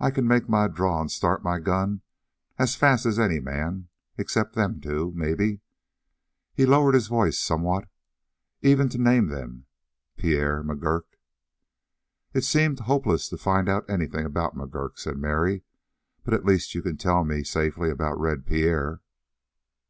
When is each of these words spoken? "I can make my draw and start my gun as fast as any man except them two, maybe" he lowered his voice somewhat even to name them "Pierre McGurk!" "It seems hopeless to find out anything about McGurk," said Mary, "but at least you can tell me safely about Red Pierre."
"I 0.00 0.10
can 0.10 0.26
make 0.26 0.48
my 0.48 0.66
draw 0.66 0.98
and 0.98 1.10
start 1.10 1.44
my 1.44 1.58
gun 1.60 2.00
as 2.58 2.74
fast 2.74 3.04
as 3.04 3.18
any 3.18 3.38
man 3.38 3.88
except 4.16 4.54
them 4.54 4.80
two, 4.80 5.12
maybe" 5.14 5.60
he 6.54 6.64
lowered 6.64 6.94
his 6.94 7.06
voice 7.08 7.38
somewhat 7.38 7.86
even 8.62 8.88
to 8.88 8.96
name 8.96 9.26
them 9.26 9.66
"Pierre 10.16 10.64
McGurk!" 10.64 11.18
"It 12.32 12.44
seems 12.44 12.80
hopeless 12.80 13.28
to 13.28 13.36
find 13.36 13.68
out 13.68 13.84
anything 13.90 14.24
about 14.24 14.56
McGurk," 14.56 14.98
said 14.98 15.18
Mary, 15.18 15.64
"but 16.24 16.32
at 16.32 16.46
least 16.46 16.74
you 16.74 16.80
can 16.80 16.96
tell 16.96 17.22
me 17.22 17.44
safely 17.44 17.90
about 17.90 18.18
Red 18.18 18.46
Pierre." 18.46 19.02